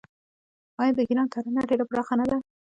[0.79, 2.37] آیا د ایران کرنه ډیره پراخه نه ده؟